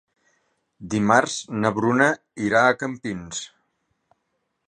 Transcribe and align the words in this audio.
Dimarts 0.93 1.35
na 1.57 1.71
Bruna 1.79 2.09
irà 2.47 2.63
a 2.71 2.79
Campins. 2.85 3.43